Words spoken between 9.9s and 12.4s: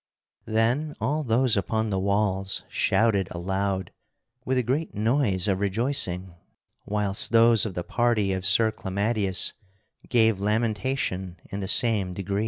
gave lamentation in the same degree.